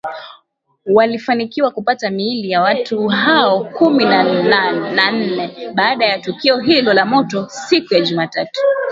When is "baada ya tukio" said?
5.73-6.57